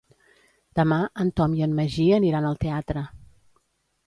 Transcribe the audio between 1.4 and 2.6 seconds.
Tom i en Magí aniran al